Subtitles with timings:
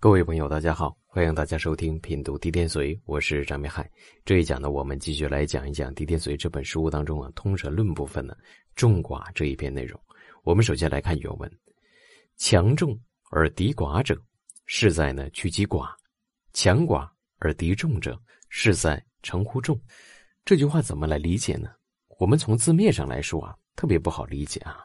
[0.00, 3.90] 各位朋友，大家好，欢迎大家收听品读地天髓，我是张明海。
[4.24, 8.36] 这一讲呢，我们继续来讲一讲《地天髓》这本书当中啊，通神论部分呢
[8.76, 10.00] 众寡这一篇内容。
[10.44, 11.50] 我们首先来看原文：
[12.36, 12.96] 强众
[13.32, 14.16] 而敌寡者，
[14.66, 15.88] 是在呢去其寡；
[16.52, 17.10] 强寡
[17.40, 18.16] 而敌众者，
[18.50, 19.76] 是在成乎众。
[20.44, 21.70] 这句话怎么来理解呢？
[22.20, 24.78] 我们从字面上来说啊，特别不好理解啊。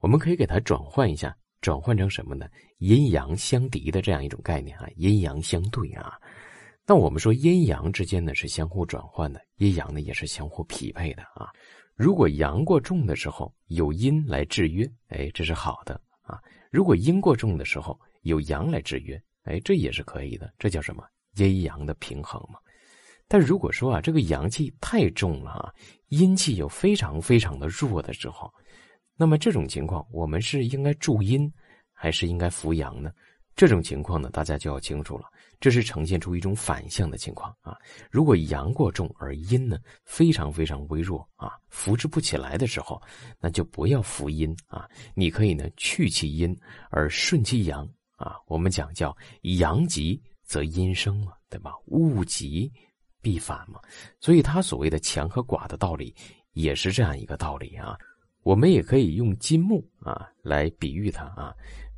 [0.00, 1.36] 我们可以给它转换一下。
[1.60, 2.46] 转换成什么呢？
[2.78, 6.14] 阴阳相敌的这样一种概念啊，阴阳相对啊。
[6.86, 11.50] 那我们说阴阳之间呢是相互转换的，阴阳呢也是相互匹配的啊。
[11.96, 16.38] 如果阳过重的时候有阴来制约，哎，这是好的啊。
[16.70, 20.52] 如果阴过重的时候有阳来制约，哎，这也是可以的。
[20.58, 21.02] 这叫什么？
[21.36, 22.58] 阴阳的平衡嘛。
[23.26, 25.72] 但如果说啊，这个阳气太重了啊，
[26.10, 28.52] 阴气又非常非常的弱的时候。
[29.16, 31.50] 那么这种情况，我们是应该助阴，
[31.92, 33.10] 还是应该扶阳呢？
[33.54, 35.24] 这种情况呢，大家就要清楚了。
[35.58, 37.74] 这是呈现出一种反向的情况啊。
[38.10, 43.00] 如果阳过重而阴呢非常非常微弱啊，扶持不起来的时候，
[43.40, 44.86] 那就不要扶阴啊。
[45.14, 46.54] 你可以呢去其阴
[46.90, 48.36] 而顺其阳啊。
[48.46, 51.72] 我们讲叫阳极则阴生嘛，对吧？
[51.86, 52.70] 物极
[53.22, 53.80] 必反嘛。
[54.20, 56.14] 所以他所谓的强和寡的道理，
[56.52, 57.96] 也是这样一个道理啊。
[58.46, 61.52] 我们也可以用金木啊来比喻它啊，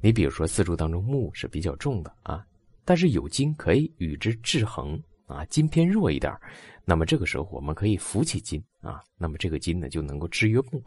[0.00, 2.42] 你比如说四柱当中木是比较重的啊，
[2.82, 6.34] 但是有金可以与之制衡啊，金偏弱一点，
[6.86, 10.82] 那么这个时候我们可以扶起金啊，那么这个金呢就能够制约木，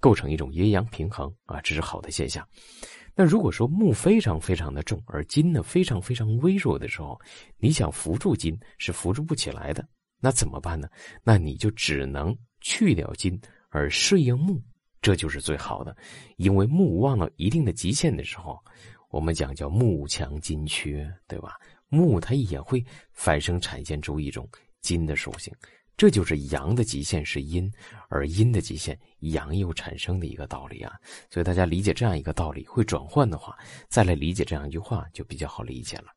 [0.00, 2.46] 构成一种阴阳平衡啊，这是好的现象。
[3.14, 7.18] 那如果说木非常非常的重，而金呢非常非常微弱的时候，
[7.56, 9.82] 你想扶住金是扶住不起来的，
[10.20, 10.90] 那怎么办呢？
[11.24, 14.60] 那你就只能去掉金而顺应木。
[15.00, 15.96] 这就是最好的，
[16.36, 18.58] 因为木旺到一定的极限的时候，
[19.08, 21.56] 我们讲叫木强金缺，对吧？
[21.88, 24.46] 木它也会反生产现出一种
[24.82, 25.52] 金的属性，
[25.96, 27.72] 这就是阳的极限是阴，
[28.08, 30.92] 而阴的极限阳又产生的一个道理啊。
[31.30, 33.58] 所以大家理解这样一个道理会转换的话，
[33.88, 36.12] 再来理解这样一句话就比较好理解了。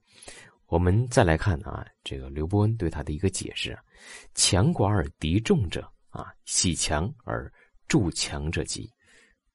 [0.67, 3.77] 我们再来看啊，这个刘伯温对他的一个解释：
[4.35, 7.49] 强寡而敌众者啊，喜强而。
[7.87, 8.91] 助强者吉，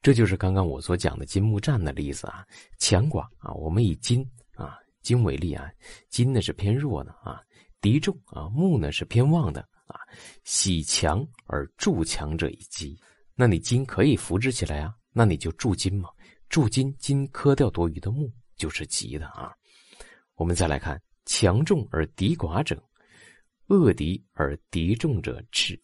[0.01, 2.47] 这就是刚刚我所讲的金木战的例子啊。
[2.79, 4.25] 强寡啊，我们以金
[4.55, 5.71] 啊金为例啊，
[6.09, 7.41] 金呢是偏弱的啊，
[7.81, 9.99] 敌众啊，木呢是偏旺的啊。
[10.45, 12.99] 喜强而助强者以吉，
[13.35, 16.09] 那你金可以扶植起来啊，那你就助金嘛，
[16.49, 19.53] 助金金磕掉多余的木就是吉的啊。
[20.35, 22.81] 我们再来看强众而敌寡者，
[23.67, 25.81] 恶敌而敌众者赤。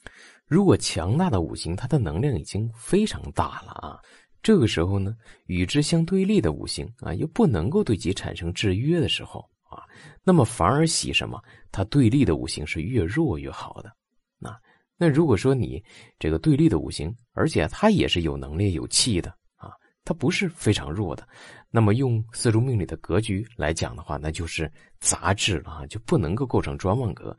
[0.46, 3.98] 如果强大的五行，它的能量已经非常大了啊，
[4.42, 5.16] 这个时候呢，
[5.46, 9.40] 与之相对立的五行啊，又不能够对其产生制约的时候
[9.70, 9.82] 啊，
[10.22, 11.42] 那么反而喜什么？
[11.72, 13.90] 它对立的五行是越弱越好的。
[14.38, 14.54] 那
[14.96, 15.82] 那如果说你
[16.18, 19.72] 这个对立的五行，而且它也是有能力有气的啊，
[20.04, 21.26] 它不是非常弱的，
[21.70, 27.36] 那么用四柱命理的格局来讲的话，那就是杂质了啊，就不能够构成专旺格。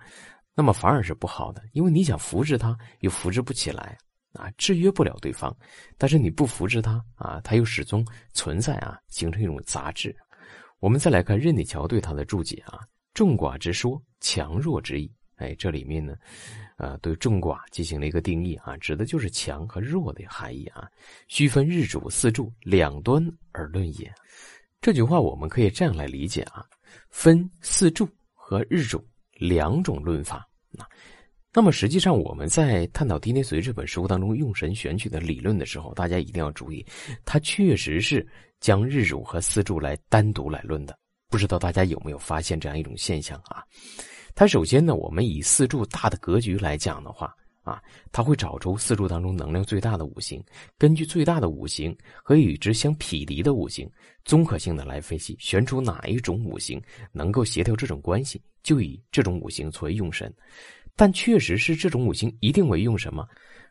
[0.56, 3.98] 那么反而是不好的，因为你想扶持他，又扶持不起来
[4.32, 5.56] 啊，制约不了对方。
[5.98, 10.16] 但是你不扶持他啊，他又始终存在啊，形成一种杂质。
[10.80, 12.80] 我们再来看任你桥对他的注解啊
[13.14, 16.16] ，“众寡之说，强弱之意。”哎，这里面呢，
[16.78, 20.88] 呃，对众寡进行了一个定义啊，指的就是强和弱的含义啊。
[21.28, 24.10] 须分日主四柱两端而论也。
[24.80, 26.66] 这句话我们可以这样来理解啊，
[27.10, 29.06] 分四柱和日主。
[29.36, 30.48] 两种论法
[30.78, 30.88] 啊，
[31.54, 36.86] 那么实际上我们在探讨《地天髓》这本书当中用神选取的理论的时候，大家一定要注意，
[37.24, 38.26] 它确实是
[38.60, 40.98] 将日主和四柱来单独来论的。
[41.30, 43.64] 不知道大家有没有发现这样一种现象啊？
[44.34, 47.34] 它首先呢，我们以四柱大的格局来讲的话。
[47.66, 47.82] 啊，
[48.12, 50.40] 他会找出四柱当中能量最大的五行，
[50.78, 53.90] 根据最大的五行和与之相匹敌的五行，
[54.24, 56.80] 综合性的来分析，选出哪一种五行
[57.12, 60.34] 能够协调这种关系，就以这种五行作为用神。
[60.98, 63.26] 但确实是这种五行一定为用什么，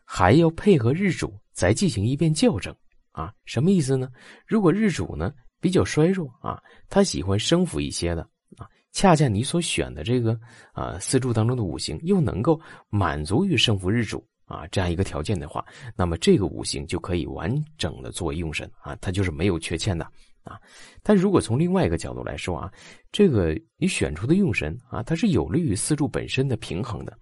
[0.05, 2.73] 还要配合日主再进行一遍校正。
[3.11, 4.09] 啊，什么意思呢？
[4.45, 8.21] 如果日主呢比较衰弱啊，他喜欢生服一些的
[8.57, 8.67] 啊。
[8.91, 10.39] 恰恰你所选的这个
[10.71, 12.59] 啊四柱当中的五行又能够
[12.89, 15.65] 满足于生服日主啊这样一个条件的话，
[15.95, 20.05] 那么这个五行就可以完整的作为用神啊，它就是没有缺陷的
[20.43, 20.59] 啊。
[21.03, 22.71] 但如果从另外一个角度来说啊，
[23.11, 27.17] 这个你选出的用神啊，它是有利于四柱本身的平衡的。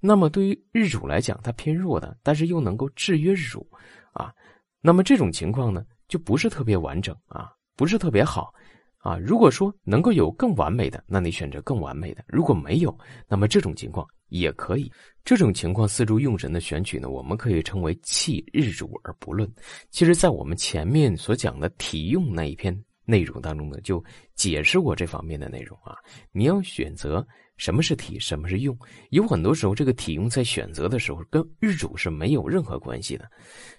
[0.00, 3.66] 那么对于日主来讲，它偏弱的，但是又能够制约日主
[4.12, 4.32] 啊，
[4.80, 8.52] 那么这种情况呢，就不是特别完整啊，不是特别好。
[8.98, 12.98] 啊，如果说能够有更完美的，那你选择更完美的；如果没有，
[13.28, 14.90] 那么这种情况也可以。
[15.24, 19.50] 这种情况四柱用神的选取呢，我们可以称为弃日主而不论。
[19.90, 24.02] 其实，在我们前面所讲的体用那一篇内容当中呢，就
[24.34, 25.96] 解释过这方面的内容啊。
[26.32, 27.26] 你要选择。
[27.56, 28.76] 什么是体，什么是用？
[29.10, 33.30] 有很多时候，这个体用在选择的时候跟日主是没有任何关系的。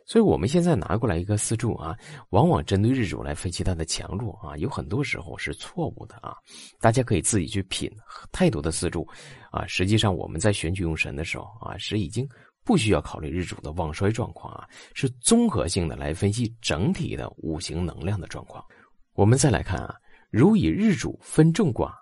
[0.06, 1.98] 所以，我们现在拿过来一个四柱啊，
[2.30, 6.36] 往往针对日主来分析它的强弱啊，有很多时候是错误的啊。
[6.80, 7.92] 大家可以自己去品。
[8.32, 9.06] 太多的四柱
[9.52, 12.26] 啊，实际上我们在选取用神的时候啊，是已经
[12.64, 18.64] 不需要考虑日主的旺衰状况啊，是综合性的来分析整体的五行能量的状况。
[19.16, 19.96] 我们再来看啊，
[20.30, 21.94] 如以日主分众卦。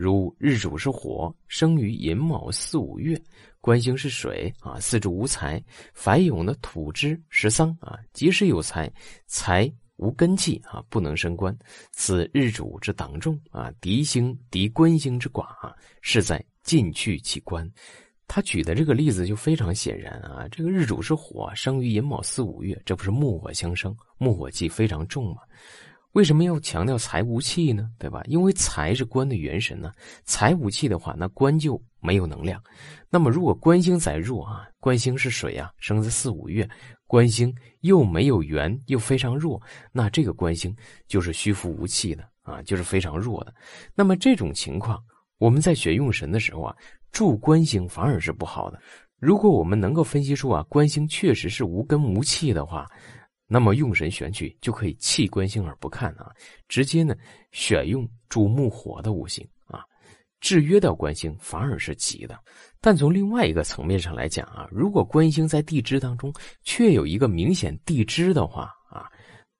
[0.00, 3.20] 如日主是火，生于寅卯四五月，
[3.60, 5.62] 官星是水啊，四柱无财，
[5.92, 8.90] 凡有呢土之食桑啊，即使有财，
[9.26, 11.54] 财无根气啊，不能升官。
[11.92, 17.70] 此日主之党众啊，敌星敌官星之寡啊，是在进去其官。
[18.26, 25.42] 他举的这个例子就非常显然啊，这个日主是火，生于寅卯四五月，这不是木火相生，木火气非常重嘛。
[26.12, 27.88] 为什么要强调财无气呢？
[27.98, 28.20] 对吧？
[28.26, 29.92] 因为财是官的元神呢。
[30.24, 32.60] 财无气的话，那官就没有能量。
[33.08, 36.68] 那么如果官星再弱啊，官星是水啊，生在四五月，
[37.06, 39.62] 官星又没有元，又非常弱，
[39.92, 40.74] 那这个官星
[41.06, 43.54] 就是虚浮无气的啊，就是非常弱的。
[43.94, 45.00] 那么这种情况，
[45.38, 46.74] 我们在选用神的时候啊，
[47.12, 48.80] 助官星反而是不好的。
[49.20, 52.84] 如果我们能够分析出啊，官星确实是无根无气的话。
[53.52, 56.30] 那么用神选取就可以弃官星而不看啊，
[56.68, 57.16] 直接呢
[57.50, 59.82] 选用主木火的五行啊，
[60.38, 62.38] 制约掉官星反而是吉的。
[62.80, 66.32] 但从另外一个层面上来讲啊，如果官星在地支当中
[66.62, 69.10] 却有一个明显地支的话啊，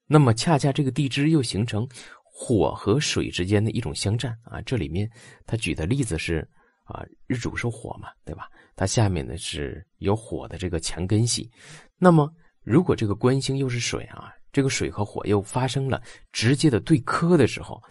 [0.06, 1.84] 那么恰恰这个地支又形成
[2.22, 4.62] 火和水之间的一种相战啊。
[4.62, 5.10] 这里面
[5.46, 6.48] 他举的例子是
[6.84, 8.48] 啊，日主是火嘛，对吧？
[8.76, 11.50] 它下面呢是有火的这个强根系，
[11.98, 12.32] 那么。
[12.62, 16.02] 如果这个官星又是水啊，这个水和火又发生了
[16.32, 17.82] 直接的对磕的时候，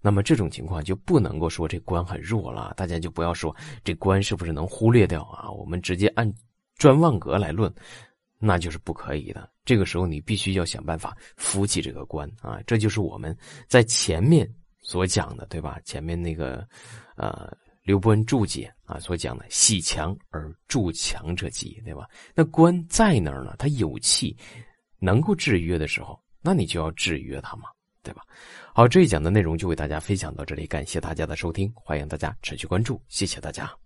[0.00, 2.72] 那么这种情况就不能够说这官很弱了。
[2.76, 5.50] 大家就不要说这官是不是能忽略掉啊？
[5.50, 6.32] 我们直接按
[6.76, 7.72] 专旺格来论，
[8.38, 9.48] 那就是不可以的。
[9.64, 12.60] 这个时候你必须要想办法扶起这个官啊！
[12.66, 13.36] 这就是我们
[13.68, 14.48] 在前面
[14.80, 15.78] 所讲的，对吧？
[15.84, 16.66] 前面那个，
[17.16, 17.52] 呃。
[17.82, 22.08] 刘伯温注解啊所讲的“喜强而助强者急”，对吧？
[22.34, 23.54] 那官在那儿呢？
[23.58, 24.36] 他有气，
[24.98, 27.64] 能够制约的时候，那你就要制约他嘛，
[28.02, 28.22] 对吧？
[28.72, 33.82] 好，这一讲的内容就为大家分享到这里，感谢大家的收听，欢迎大家持续关注，谢谢大家。